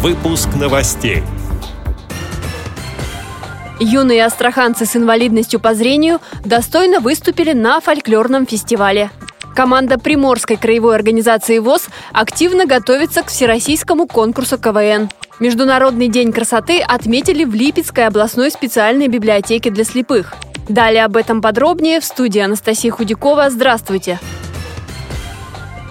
[0.00, 1.24] Выпуск новостей.
[3.80, 9.10] Юные астраханцы с инвалидностью по зрению достойно выступили на фольклорном фестивале.
[9.56, 15.10] Команда Приморской краевой организации ВОЗ активно готовится к всероссийскому конкурсу КВН.
[15.40, 20.34] Международный день красоты отметили в Липецкой областной специальной библиотеке для слепых.
[20.68, 23.50] Далее об этом подробнее в студии Анастасия Худякова.
[23.50, 24.20] Здравствуйте!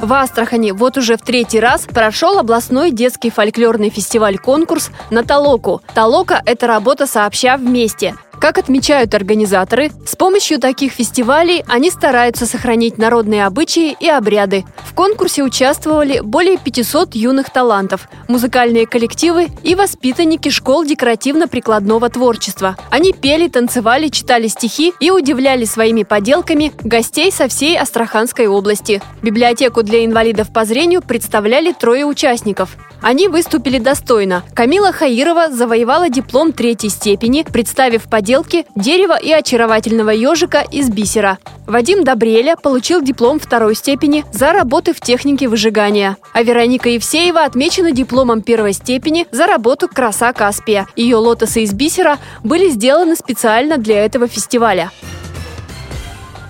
[0.00, 5.82] В Астрахани вот уже в третий раз прошел областной детский фольклорный фестиваль-конкурс на Толоку.
[5.92, 8.14] Толока– это работа сообща вместе.
[8.40, 14.64] Как отмечают организаторы, с помощью таких фестивалей они стараются сохранить народные обычаи и обряды.
[14.84, 22.76] В конкурсе участвовали более 500 юных талантов, музыкальные коллективы и воспитанники школ декоративно-прикладного творчества.
[22.90, 29.02] Они пели, танцевали, читали стихи и удивляли своими поделками гостей со всей Астраханской области.
[29.20, 32.76] Библиотеку для инвалидов по зрению представляли трое участников.
[33.00, 34.42] Они выступили достойно.
[34.54, 41.38] Камила Хаирова завоевала диплом третьей степени, представив поделки дерева и очаровательного ежика из бисера.
[41.66, 46.18] Вадим Добреля получил диплом второй степени за работы в технике выжигания.
[46.34, 50.86] А Вероника Евсеева отмечена дипломом первой степени за работу «Краса Каспия».
[50.94, 54.90] Ее лотосы из бисера были сделаны специально для этого фестиваля.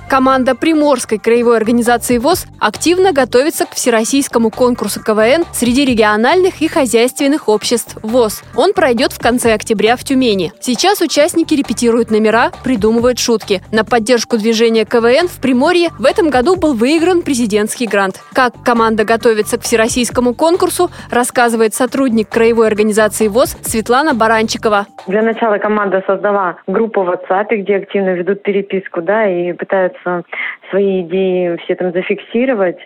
[0.09, 7.47] Команда Приморской краевой организации ВОЗ активно готовится к всероссийскому конкурсу КВН среди региональных и хозяйственных
[7.47, 8.43] обществ ВОЗ.
[8.57, 10.53] Он пройдет в конце октября в Тюмени.
[10.61, 13.61] Сейчас участники репетируют номера, придумывают шутки.
[13.71, 18.19] На поддержку движения КВН в Приморье в этом году был выигран президентский грант.
[18.33, 24.87] Как команда готовится к всероссийскому конкурсу, рассказывает сотрудник краевой организации ВОЗ Светлана Баранчикова.
[25.07, 30.29] Для начала команда создала группу в WhatsApp, где активно ведут переписку, да, и пытаются пытаются
[30.71, 32.79] свои идеи все там зафиксировать.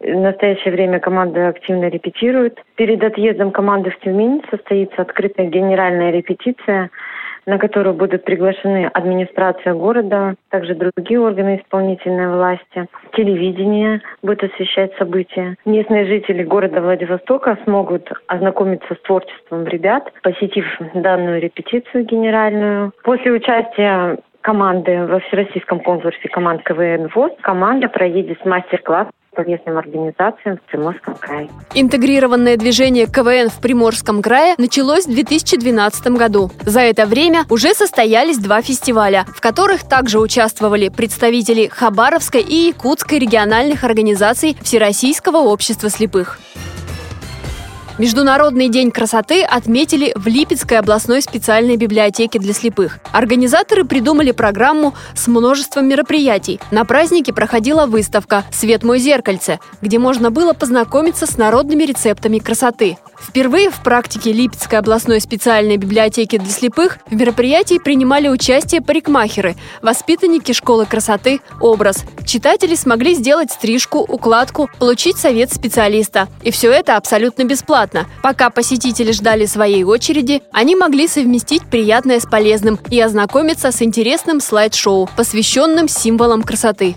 [0.00, 2.58] В настоящее время команда активно репетирует.
[2.76, 6.90] Перед отъездом команды в Тюмень состоится открытая генеральная репетиция,
[7.46, 12.86] на которую будут приглашены администрация города, также другие органы исполнительной власти.
[13.16, 15.56] Телевидение будет освещать события.
[15.64, 22.92] Местные жители города Владивостока смогут ознакомиться с творчеством ребят, посетив данную репетицию генеральную.
[23.02, 24.18] После участия
[24.48, 31.16] команды во всероссийском конкурсе команд КВН ВОЗ команда проедет мастер-класс по местным организациям в Приморском
[31.16, 31.50] крае.
[31.74, 36.50] Интегрированное движение КВН в Приморском крае началось в 2012 году.
[36.62, 43.18] За это время уже состоялись два фестиваля, в которых также участвовали представители Хабаровской и Якутской
[43.18, 46.38] региональных организаций Всероссийского общества слепых.
[47.98, 53.00] Международный день красоты отметили в Липецкой областной специальной библиотеке для слепых.
[53.10, 56.60] Организаторы придумали программу с множеством мероприятий.
[56.70, 62.98] На празднике проходила выставка «Свет мой зеркальце», где можно было познакомиться с народными рецептами красоты.
[63.20, 70.52] Впервые в практике Липецкой областной специальной библиотеки для слепых в мероприятии принимали участие парикмахеры, воспитанники
[70.52, 72.04] школы красоты «Образ».
[72.26, 76.28] Читатели смогли сделать стрижку, укладку, получить совет специалиста.
[76.42, 78.06] И все это абсолютно бесплатно.
[78.22, 84.40] Пока посетители ждали своей очереди, они могли совместить приятное с полезным и ознакомиться с интересным
[84.40, 86.96] слайд-шоу, посвященным символам красоты.